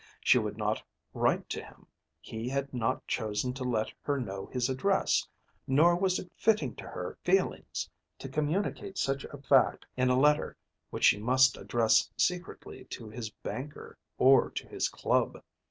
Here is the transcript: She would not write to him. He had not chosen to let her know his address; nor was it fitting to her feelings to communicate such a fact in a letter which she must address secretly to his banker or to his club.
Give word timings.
She 0.19 0.39
would 0.39 0.57
not 0.57 0.81
write 1.13 1.47
to 1.49 1.63
him. 1.63 1.85
He 2.19 2.49
had 2.49 2.73
not 2.73 3.05
chosen 3.05 3.53
to 3.53 3.63
let 3.63 3.93
her 4.01 4.19
know 4.19 4.47
his 4.47 4.67
address; 4.67 5.27
nor 5.67 5.95
was 5.95 6.17
it 6.17 6.31
fitting 6.35 6.73
to 6.77 6.85
her 6.85 7.19
feelings 7.23 7.87
to 8.17 8.27
communicate 8.27 8.97
such 8.97 9.25
a 9.25 9.37
fact 9.37 9.85
in 9.95 10.09
a 10.09 10.19
letter 10.19 10.57
which 10.89 11.03
she 11.03 11.19
must 11.19 11.55
address 11.55 12.09
secretly 12.17 12.85
to 12.85 13.11
his 13.11 13.29
banker 13.29 13.95
or 14.17 14.49
to 14.49 14.67
his 14.67 14.89
club. 14.89 15.39